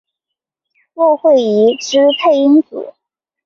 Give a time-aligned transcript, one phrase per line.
[0.95, 2.91] 骆慧怡之配音组。